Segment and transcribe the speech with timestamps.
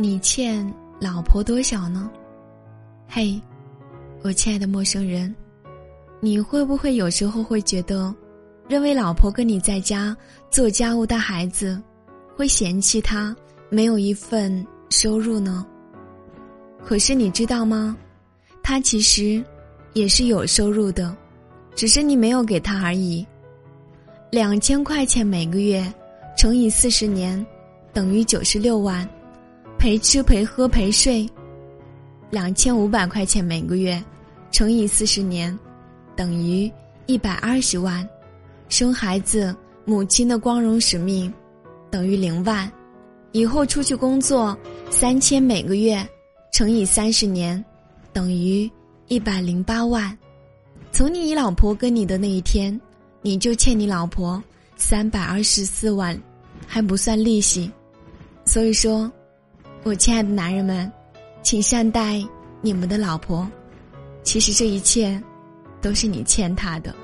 [0.00, 2.08] 你欠老婆多少呢？
[3.08, 3.40] 嘿，
[4.22, 5.34] 我亲爱的陌生人，
[6.20, 8.14] 你会不会有时候会觉得，
[8.68, 10.16] 认为老婆跟你在家
[10.52, 11.82] 做家务带孩子，
[12.36, 13.34] 会嫌弃她
[13.70, 15.66] 没有一份收入呢？
[16.84, 17.96] 可是你知道吗？
[18.62, 19.44] 她其实
[19.94, 21.12] 也是有收入的，
[21.74, 23.26] 只是你没有给她而已。
[24.30, 25.92] 两千块钱每个月，
[26.36, 27.44] 乘以四十年，
[27.92, 29.08] 等于九十六万，
[29.78, 31.28] 陪吃陪喝陪睡。
[32.30, 34.02] 两千五百块钱每个月，
[34.50, 35.56] 乘以四十年，
[36.16, 36.70] 等于
[37.06, 38.06] 一百二十万。
[38.68, 39.54] 生孩子，
[39.84, 41.32] 母亲的光荣使命，
[41.90, 42.70] 等于零万。
[43.32, 44.56] 以后出去工作，
[44.90, 46.06] 三千每个月，
[46.52, 47.64] 乘以三十年，
[48.12, 48.70] 等于
[49.06, 50.16] 一百零八万。
[50.90, 52.78] 从你老婆跟你的那一天。
[53.20, 54.40] 你就欠你老婆
[54.76, 56.16] 三百二十四万，
[56.68, 57.68] 还不算利息，
[58.44, 59.10] 所以说，
[59.84, 60.90] 我亲爱的男人们，
[61.42, 62.22] 请善待
[62.60, 63.48] 你们的老婆。
[64.22, 65.22] 其实这一切，
[65.80, 66.94] 都是你欠他的。